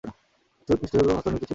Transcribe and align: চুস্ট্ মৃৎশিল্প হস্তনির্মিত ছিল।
চুস্ট্ 0.69 0.81
মৃৎশিল্প 0.81 1.07
হস্তনির্মিত 1.09 1.39
ছিল। 1.39 1.49